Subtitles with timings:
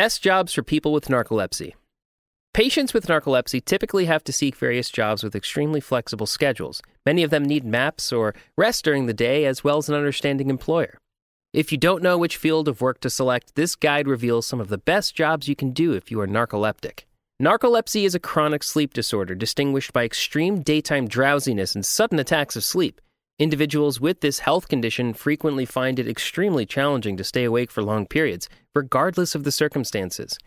[0.00, 1.74] Best jobs for people with narcolepsy.
[2.54, 6.80] Patients with narcolepsy typically have to seek various jobs with extremely flexible schedules.
[7.04, 10.48] Many of them need MAPS or rest during the day, as well as an understanding
[10.48, 10.96] employer.
[11.52, 14.68] If you don't know which field of work to select, this guide reveals some of
[14.68, 17.00] the best jobs you can do if you are narcoleptic.
[17.38, 22.64] Narcolepsy is a chronic sleep disorder distinguished by extreme daytime drowsiness and sudden attacks of
[22.64, 23.02] sleep.
[23.40, 28.04] Individuals with this health condition frequently find it extremely challenging to stay awake for long
[28.04, 30.38] periods, regardless of the circumstances.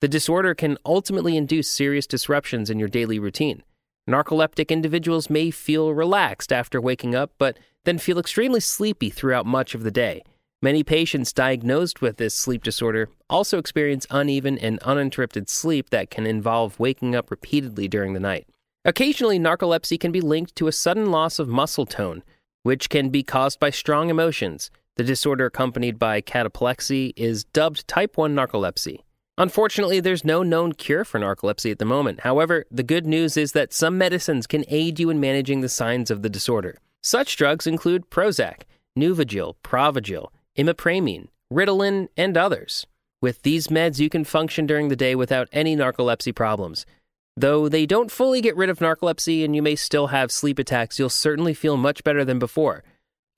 [0.00, 3.64] The disorder can ultimately induce serious disruptions in your daily routine.
[4.08, 9.74] Narcoleptic individuals may feel relaxed after waking up, but then feel extremely sleepy throughout much
[9.74, 10.22] of the day.
[10.62, 16.24] Many patients diagnosed with this sleep disorder also experience uneven and uninterrupted sleep that can
[16.24, 18.48] involve waking up repeatedly during the night.
[18.86, 22.22] Occasionally, narcolepsy can be linked to a sudden loss of muscle tone,
[22.68, 24.70] which can be caused by strong emotions.
[24.96, 29.04] The disorder, accompanied by cataplexy, is dubbed type 1 narcolepsy.
[29.38, 32.20] Unfortunately, there's no known cure for narcolepsy at the moment.
[32.20, 36.10] However, the good news is that some medicines can aid you in managing the signs
[36.10, 36.76] of the disorder.
[37.02, 38.64] Such drugs include Prozac,
[38.98, 42.86] Nuvigil, Provigil, imipramine, Ritalin, and others.
[43.22, 46.84] With these meds, you can function during the day without any narcolepsy problems.
[47.40, 50.98] Though they don't fully get rid of narcolepsy and you may still have sleep attacks,
[50.98, 52.82] you'll certainly feel much better than before.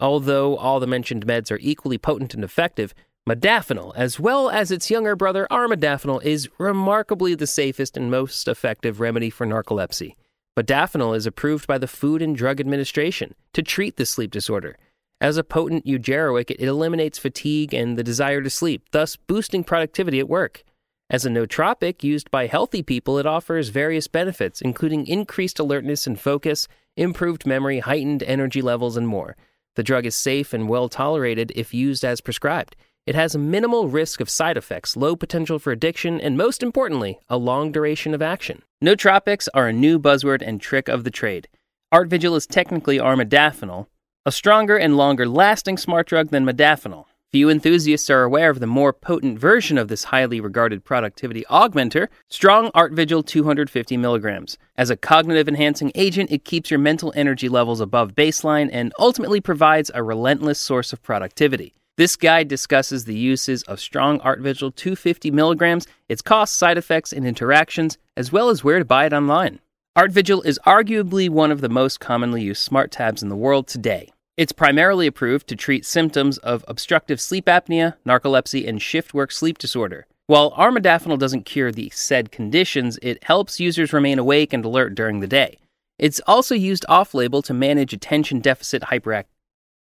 [0.00, 2.94] Although all the mentioned meds are equally potent and effective,
[3.28, 9.00] Modafinil, as well as its younger brother armodafinil, is remarkably the safest and most effective
[9.00, 10.14] remedy for narcolepsy.
[10.58, 14.78] Modafinil is approved by the Food and Drug Administration to treat the sleep disorder.
[15.20, 20.20] As a potent eugeroic, it eliminates fatigue and the desire to sleep, thus boosting productivity
[20.20, 20.64] at work.
[21.10, 26.18] As a nootropic used by healthy people, it offers various benefits, including increased alertness and
[26.18, 29.36] focus, improved memory, heightened energy levels, and more.
[29.74, 32.76] The drug is safe and well tolerated if used as prescribed.
[33.06, 37.18] It has a minimal risk of side effects, low potential for addiction, and most importantly,
[37.28, 38.62] a long duration of action.
[38.80, 41.48] Nootropics are a new buzzword and trick of the trade.
[41.92, 43.88] Artvigil is technically armodafinil,
[44.24, 47.06] a stronger and longer lasting smart drug than modafinil.
[47.32, 52.08] Few enthusiasts are aware of the more potent version of this highly regarded productivity augmenter,
[52.28, 54.58] Strong Artvigil 250 milligrams.
[54.76, 59.40] As a cognitive enhancing agent, it keeps your mental energy levels above baseline and ultimately
[59.40, 61.72] provides a relentless source of productivity.
[61.96, 67.24] This guide discusses the uses of Strong Artvigil 250 milligrams, its costs, side effects, and
[67.24, 69.60] interactions, as well as where to buy it online.
[69.96, 74.10] Artvigil is arguably one of the most commonly used smart tabs in the world today.
[74.36, 79.58] It's primarily approved to treat symptoms of obstructive sleep apnea, narcolepsy, and shift work sleep
[79.58, 80.06] disorder.
[80.26, 85.20] While armodafinil doesn't cure the said conditions, it helps users remain awake and alert during
[85.20, 85.58] the day.
[85.98, 89.26] It's also used off label to manage attention deficit hyperactivity,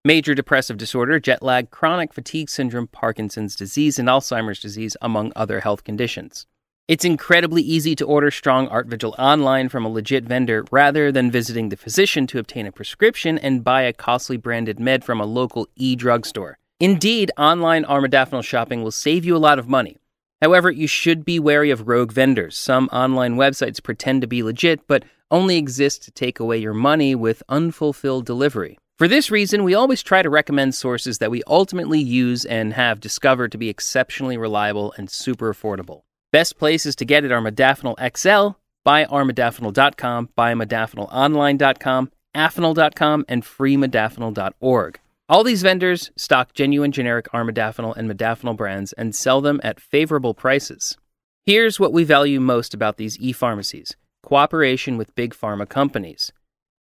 [0.05, 5.61] major depressive disorder, jet lag, chronic fatigue syndrome, Parkinson's disease, and Alzheimer's disease, among other
[5.61, 6.47] health conditions.
[6.89, 11.69] It's incredibly easy to order Strong Artvigil online from a legit vendor rather than visiting
[11.69, 15.69] the physician to obtain a prescription and buy a costly branded med from a local
[15.77, 16.57] e drugstore.
[16.81, 19.99] Indeed, online armodafinil shopping will save you a lot of money.
[20.41, 22.57] However, you should be wary of rogue vendors.
[22.57, 27.15] Some online websites pretend to be legit, but only exist to take away your money
[27.15, 28.79] with unfulfilled delivery.
[28.97, 32.99] For this reason, we always try to recommend sources that we ultimately use and have
[32.99, 36.01] discovered to be exceptionally reliable and super affordable.
[36.31, 45.01] Best places to get it are Modafinil XL, buyarmodafinil.com, buymodafinilonline.com, afinil.com, and freemodafinil.org.
[45.31, 50.35] All these vendors stock genuine generic armodafinil and modafinil brands and sell them at favorable
[50.35, 50.99] prices.
[51.45, 56.33] Here's what we value most about these e pharmacies cooperation with big pharma companies,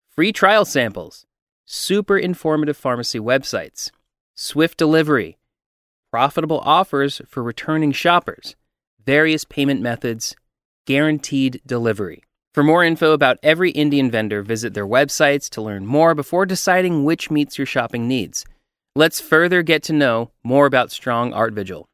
[0.08, 1.24] free trial samples,
[1.64, 3.92] super informative pharmacy websites,
[4.34, 5.38] swift delivery,
[6.10, 8.56] profitable offers for returning shoppers
[9.06, 10.36] various payment methods,
[10.84, 12.22] guaranteed delivery.
[12.52, 17.04] For more info about every Indian vendor, visit their websites to learn more before deciding
[17.04, 18.44] which meets your shopping needs.
[18.94, 21.84] Let's further get to know more about Strong Artvigil.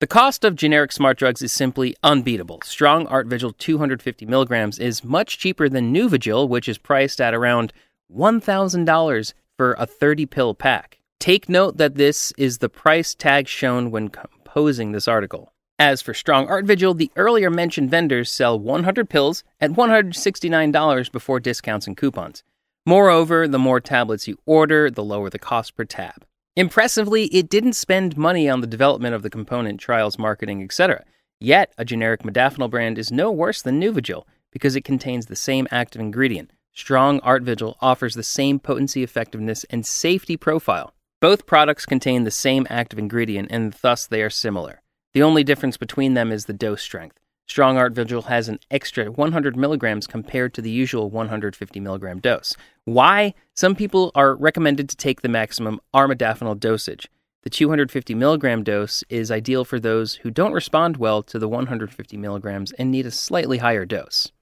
[0.00, 2.60] The cost of generic smart drugs is simply unbeatable.
[2.62, 7.72] Strong Artvigil 250 milligrams is much cheaper than Nuvigil, which is priced at around
[8.14, 11.00] $1,000 for a 30 pill pack.
[11.18, 15.53] Take note that this is the price tag shown when composing this article.
[15.78, 21.88] As for Strong Artvigil, the earlier mentioned vendors sell 100 pills at $169 before discounts
[21.88, 22.44] and coupons.
[22.86, 26.24] Moreover, the more tablets you order, the lower the cost per tab.
[26.54, 31.04] Impressively, it didn't spend money on the development of the component, trials, marketing, etc.
[31.40, 35.66] Yet, a generic modafinil brand is no worse than Nuvigil because it contains the same
[35.72, 36.52] active ingredient.
[36.72, 40.94] Strong Artvigil offers the same potency, effectiveness, and safety profile.
[41.20, 44.82] Both products contain the same active ingredient and thus they are similar.
[45.14, 47.20] The only difference between them is the dose strength.
[47.46, 52.56] Strong Artvigil has an extra 100 milligrams compared to the usual 150 milligram dose.
[52.84, 53.34] Why?
[53.54, 57.08] Some people are recommended to take the maximum armodafinil dosage.
[57.42, 62.16] The 250 milligram dose is ideal for those who don't respond well to the 150
[62.16, 64.32] milligrams and need a slightly higher dose.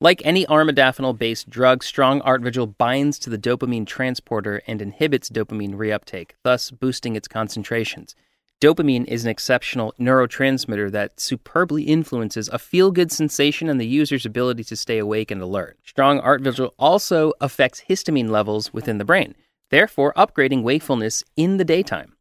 [0.00, 5.74] Like any armodafinil based drug, Strong Artvigil binds to the dopamine transporter and inhibits dopamine
[5.74, 8.14] reuptake, thus boosting its concentrations.
[8.60, 14.26] Dopamine is an exceptional neurotransmitter that superbly influences a feel good sensation and the user's
[14.26, 15.78] ability to stay awake and alert.
[15.82, 19.34] Strong Artvigil also affects histamine levels within the brain,
[19.70, 22.14] therefore, upgrading wakefulness in the daytime.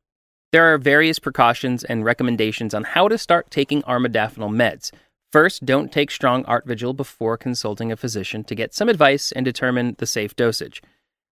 [0.54, 4.92] There are various precautions and recommendations on how to start taking armodafinil meds.
[5.34, 9.98] First, don't take strong Artvigil before consulting a physician to get some advice and determine
[10.00, 10.82] the safe dosage.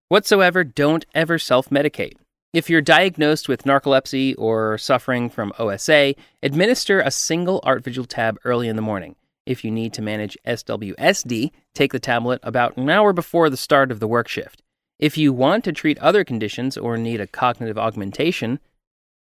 [0.08, 2.12] Whatsoever, don't ever self medicate.
[2.54, 8.68] If you're diagnosed with narcolepsy or suffering from OSA, administer a single Artvigil tab early
[8.68, 9.16] in the morning.
[9.44, 13.90] If you need to manage SWSD, take the tablet about an hour before the start
[13.90, 14.62] of the work shift.
[14.98, 18.60] If you want to treat other conditions or need a cognitive augmentation,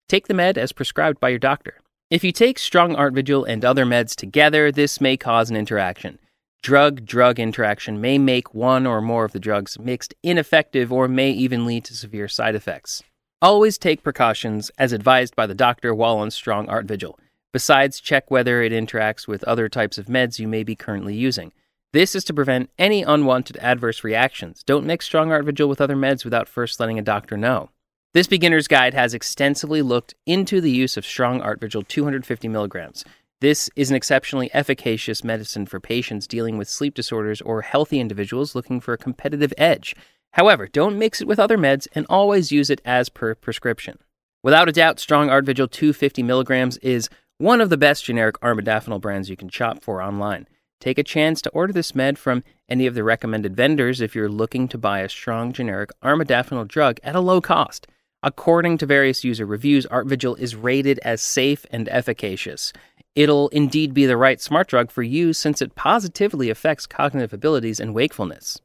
[0.10, 1.80] take the med as prescribed by your doctor.
[2.10, 6.20] If you take strong Artvigil and other meds together, this may cause an interaction.
[6.62, 11.32] Drug drug interaction may make one or more of the drugs mixed ineffective or may
[11.32, 13.02] even lead to severe side effects.
[13.44, 17.16] Always take precautions as advised by the doctor while on strong Artvigil.
[17.52, 21.52] Besides, check whether it interacts with other types of meds you may be currently using.
[21.92, 24.64] This is to prevent any unwanted adverse reactions.
[24.64, 27.70] Don't mix strong Artvigil with other meds without first letting a doctor know.
[28.14, 33.04] This beginner's guide has extensively looked into the use of strong Artvigil 250 milligrams.
[33.42, 38.56] This is an exceptionally efficacious medicine for patients dealing with sleep disorders or healthy individuals
[38.56, 39.98] looking for a competitive edge.
[40.34, 44.00] However, don't mix it with other meds and always use it as per prescription.
[44.42, 49.30] Without a doubt, Strong Artvigil 250 milligrams is one of the best generic armodafinil brands
[49.30, 50.48] you can shop for online.
[50.80, 54.28] Take a chance to order this med from any of the recommended vendors if you're
[54.28, 57.88] looking to buy a strong generic armodafinil drug at a low cost.
[58.24, 62.74] According to various user reviews, Artvigil is rated as safe and efficacious.
[63.16, 67.80] It'll indeed be the right smart drug for you since it positively affects cognitive abilities
[67.80, 68.60] and wakefulness.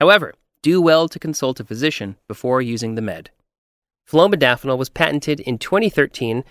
[0.00, 3.28] However, do well to consult a physician before using the med.
[4.10, 6.42] Flomodafinil was patented in 2013,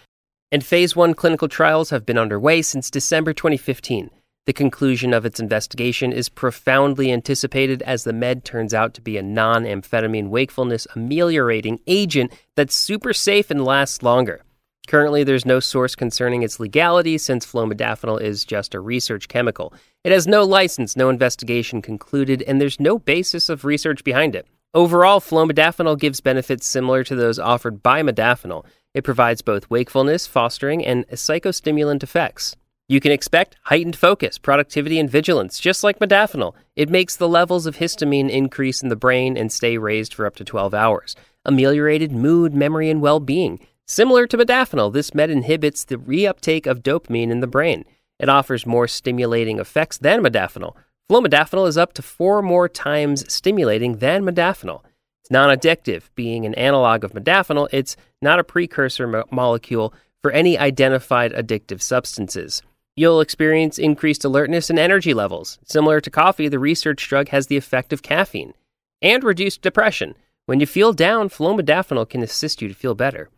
[0.52, 4.12] and phase 1 clinical trials have been underway since December 2015.
[4.46, 9.18] The conclusion of its investigation is profoundly anticipated as the med turns out to be
[9.18, 14.44] a non amphetamine wakefulness ameliorating agent that's super safe and lasts longer.
[14.88, 19.74] Currently, there's no source concerning its legality since flomodafinil is just a research chemical.
[20.04, 24.46] It has no license, no investigation concluded, and there's no basis of research behind it.
[24.74, 28.66] Overall, flomodafinil gives benefits similar to those offered by modafinil.
[28.94, 32.56] It provides both wakefulness, fostering, and psychostimulant effects.
[32.90, 36.54] You can expect heightened focus, productivity, and vigilance, just like modafinil.
[36.76, 40.36] It makes the levels of histamine increase in the brain and stay raised for up
[40.36, 41.16] to 12 hours.
[41.46, 43.60] Ameliorated mood, memory, and well being.
[43.88, 47.84] Similar to modafinil, this med inhibits the reuptake of dopamine in the brain.
[48.20, 50.76] It offers more stimulating effects than modafinil.
[51.12, 54.82] Flomodafinil is up to four more times stimulating than modafinil.
[55.22, 56.04] It's non addictive.
[56.16, 61.82] Being an analog of modafinil, it's not a precursor mo- molecule for any identified addictive
[61.82, 62.62] substances.
[62.96, 65.60] You'll experience increased alertness and energy levels.
[65.66, 68.54] Similar to coffee, the research drug has the effect of caffeine
[69.02, 70.16] and reduced depression.
[70.46, 73.30] When you feel down, flomodafinil can assist you to feel better.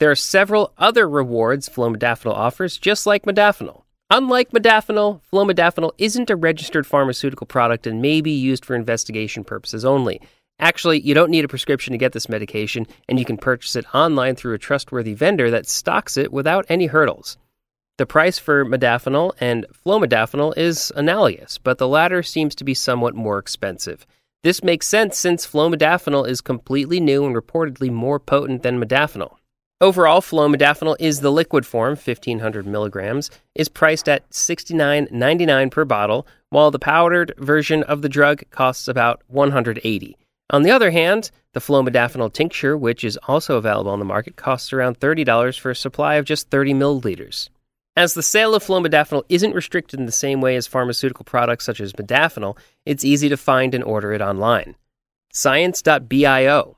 [0.00, 3.82] There are several other rewards flomodafinil offers, just like modafinil.
[4.08, 9.84] Unlike modafinil, flomodafinil isn't a registered pharmaceutical product and may be used for investigation purposes
[9.84, 10.18] only.
[10.58, 13.94] Actually, you don't need a prescription to get this medication, and you can purchase it
[13.94, 17.36] online through a trustworthy vendor that stocks it without any hurdles.
[17.98, 23.14] The price for modafinil and flomodafinil is analogous, but the latter seems to be somewhat
[23.14, 24.06] more expensive.
[24.44, 29.36] This makes sense since flomodafinil is completely new and reportedly more potent than modafinil.
[29.82, 36.70] Overall, flomodafinil is the liquid form, 1500 milligrams, is priced at $69.99 per bottle, while
[36.70, 40.18] the powdered version of the drug costs about 180.
[40.50, 44.70] On the other hand, the flomodafinil tincture, which is also available on the market, costs
[44.70, 47.48] around $30 for a supply of just 30 milliliters.
[47.96, 51.80] As the sale of flomodafinil isn't restricted in the same way as pharmaceutical products such
[51.80, 54.76] as modafinil, it's easy to find and order it online.
[55.32, 56.76] Science.bio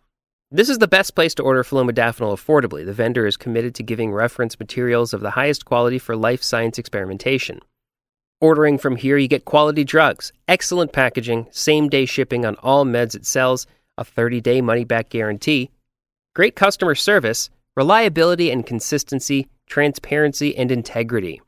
[0.53, 2.85] this is the best place to order flomodafinil affordably.
[2.85, 6.79] The vendor is committed to giving reference materials of the highest quality for life science
[6.79, 7.61] experimentation.
[8.39, 13.15] Ordering from here, you get quality drugs, excellent packaging, same day shipping on all meds
[13.15, 13.67] it sells,
[13.97, 15.71] a 30 day money back guarantee,
[16.35, 21.41] great customer service, reliability and consistency, transparency, and integrity.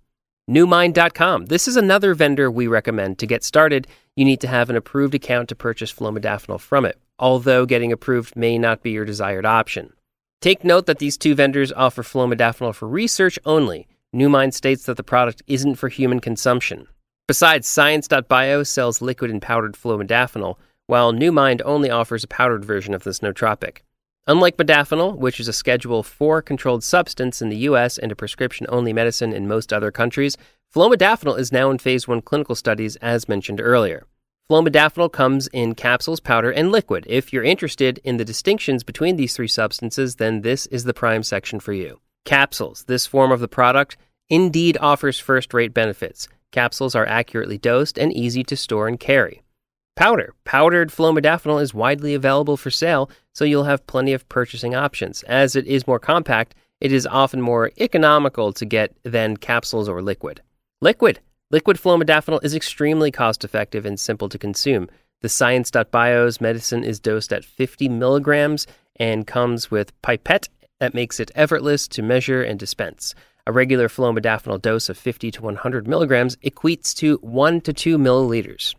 [0.48, 1.46] Newmind.com.
[1.46, 3.18] This is another vendor we recommend.
[3.18, 6.98] To get started, you need to have an approved account to purchase Flomodafinil from it,
[7.18, 9.92] although getting approved may not be your desired option.
[10.40, 13.86] Take note that these two vendors offer Flomodafinil for research only.
[14.14, 16.86] Newmind states that the product isn't for human consumption.
[17.26, 20.56] Besides, Science.bio sells liquid and powdered Flomodafinil,
[20.86, 23.78] while Newmind only offers a powdered version of this nootropic.
[24.26, 28.66] Unlike modafinil, which is a Schedule 4 controlled substance in the US and a prescription
[28.70, 30.36] only medicine in most other countries,
[30.74, 34.06] flomodafinil is now in phase 1 clinical studies as mentioned earlier.
[34.50, 37.06] Flomodafinil comes in capsules, powder, and liquid.
[37.08, 41.22] If you're interested in the distinctions between these three substances, then this is the prime
[41.22, 42.00] section for you.
[42.26, 42.84] Capsules.
[42.84, 43.96] This form of the product
[44.28, 46.28] indeed offers first rate benefits.
[46.52, 49.42] Capsules are accurately dosed and easy to store and carry.
[49.96, 50.34] Powder.
[50.44, 55.22] Powdered flomodafinil is widely available for sale, so you'll have plenty of purchasing options.
[55.22, 60.02] As it is more compact, it is often more economical to get than capsules or
[60.02, 60.42] liquid.
[60.82, 61.20] Liquid.
[61.54, 64.88] Liquid flomodafinil is extremely cost effective and simple to consume.
[65.22, 70.48] The Science.bio's medicine is dosed at 50 milligrams and comes with pipette
[70.80, 73.14] that makes it effortless to measure and dispense.
[73.46, 78.74] A regular flomodafinil dose of 50 to 100 milligrams equates to 1 to 2 milliliters.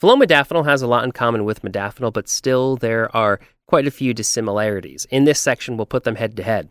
[0.00, 4.14] Flomodafinil has a lot in common with modafinil, but still there are quite a few
[4.14, 5.08] dissimilarities.
[5.10, 6.70] In this section, we'll put them head to head.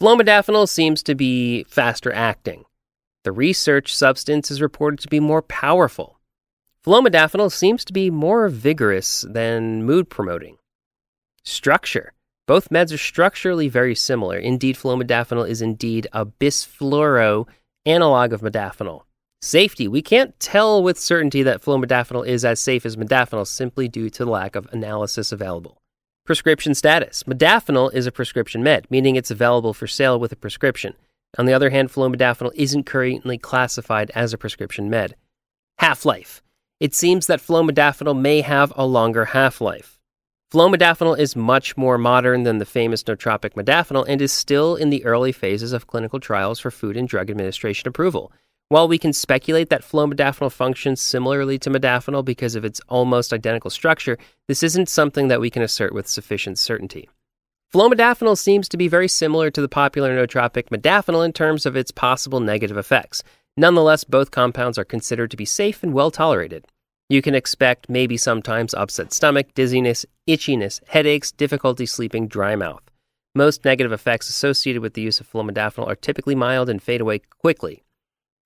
[0.00, 2.64] Flomodafinil seems to be faster acting.
[3.24, 6.20] The research substance is reported to be more powerful.
[6.84, 10.58] Flomodafinil seems to be more vigorous than mood promoting.
[11.42, 12.12] Structure.
[12.46, 14.36] Both meds are structurally very similar.
[14.36, 17.46] Indeed, flomodafinil is indeed a bisfluoro
[17.86, 19.04] analog of modafinil.
[19.40, 19.88] Safety.
[19.88, 24.24] We can't tell with certainty that flomodafinil is as safe as modafinil simply due to
[24.26, 25.78] the lack of analysis available.
[26.26, 27.22] Prescription status.
[27.22, 30.94] Modafinil is a prescription med, meaning it's available for sale with a prescription.
[31.38, 35.14] On the other hand, flomodafinil isn't currently classified as a prescription med.
[35.78, 36.42] Half life.
[36.80, 40.00] It seems that flomodafinil may have a longer half life.
[40.52, 45.04] Flomodafinil is much more modern than the famous nootropic modafinil and is still in the
[45.04, 48.32] early phases of clinical trials for Food and Drug Administration approval.
[48.68, 53.70] While we can speculate that flomodafinil functions similarly to modafinil because of its almost identical
[53.70, 57.08] structure, this isn't something that we can assert with sufficient certainty.
[57.74, 61.90] Flomodafinil seems to be very similar to the popular nootropic modafinil in terms of its
[61.90, 63.24] possible negative effects.
[63.56, 66.68] Nonetheless, both compounds are considered to be safe and well tolerated.
[67.08, 72.84] You can expect maybe sometimes upset stomach, dizziness, itchiness, headaches, difficulty sleeping, dry mouth.
[73.34, 77.22] Most negative effects associated with the use of flomodafinil are typically mild and fade away
[77.40, 77.82] quickly.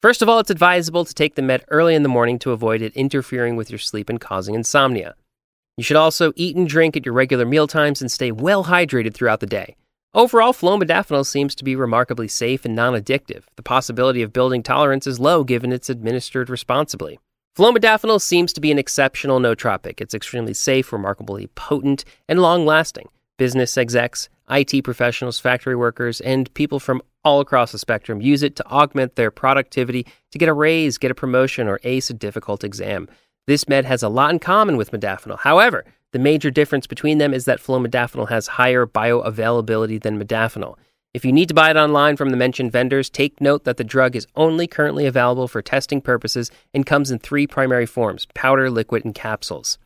[0.01, 2.81] First of all, it's advisable to take the med early in the morning to avoid
[2.81, 5.17] it interfering with your sleep and causing insomnia.
[5.79, 9.15] You should also eat and drink at your regular meal times and stay well hydrated
[9.15, 9.77] throughout the day.
[10.13, 13.45] Overall, flomodafinil seems to be remarkably safe and non addictive.
[13.55, 17.21] The possibility of building tolerance is low given it's administered responsibly.
[17.57, 20.01] Flomodafinil seems to be an exceptional nootropic.
[20.01, 23.09] It's extremely safe, remarkably potent, and long lasting.
[23.37, 28.57] Business execs, IT professionals, factory workers, and people from all across the spectrum use it
[28.57, 32.65] to augment their productivity, to get a raise, get a promotion, or ace a difficult
[32.65, 33.09] exam.
[33.49, 35.39] This med has a lot in common with modafinil.
[35.39, 40.77] However, the major difference between them is that flomodafinil has higher bioavailability than modafinil.
[41.15, 43.85] If you need to buy it online from the mentioned vendors, take note that the
[43.85, 48.71] drug is only currently available for testing purposes and comes in three primary forms powder,
[48.71, 49.79] liquid, and capsules.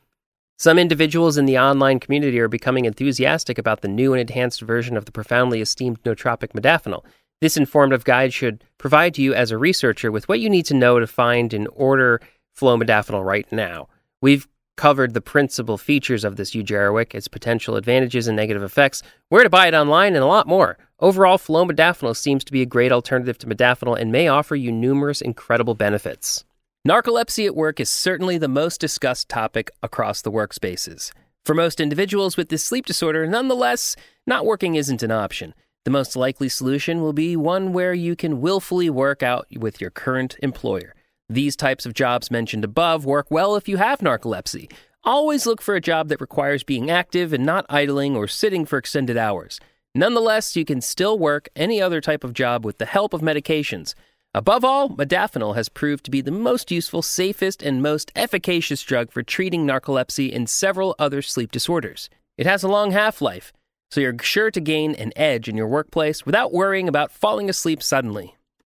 [0.58, 4.96] Some individuals in the online community are becoming enthusiastic about the new and enhanced version
[4.96, 7.04] of the profoundly esteemed nootropic modafinil.
[7.40, 10.98] This informative guide should provide you as a researcher with what you need to know
[10.98, 12.20] to find and order
[12.58, 13.88] flomodafinil right now.
[14.20, 19.42] We've covered the principal features of this eugeroic, its potential advantages and negative effects, where
[19.42, 20.78] to buy it online, and a lot more.
[20.98, 25.20] Overall, flomodafinil seems to be a great alternative to modafinil and may offer you numerous
[25.20, 26.44] incredible benefits.
[26.88, 31.12] Narcolepsy at work is certainly the most discussed topic across the workspaces.
[31.44, 35.54] For most individuals with this sleep disorder, nonetheless, not working isn't an option.
[35.84, 39.90] The most likely solution will be one where you can willfully work out with your
[39.90, 40.94] current employer.
[41.28, 44.70] These types of jobs mentioned above work well if you have narcolepsy.
[45.04, 48.78] Always look for a job that requires being active and not idling or sitting for
[48.78, 49.58] extended hours.
[49.94, 53.94] Nonetheless, you can still work any other type of job with the help of medications.
[54.34, 59.12] Above all, modafinil has proved to be the most useful, safest, and most efficacious drug
[59.12, 62.08] for treating narcolepsy and several other sleep disorders.
[62.38, 63.52] It has a long half life,
[63.90, 67.82] so you're sure to gain an edge in your workplace without worrying about falling asleep
[67.82, 68.36] suddenly.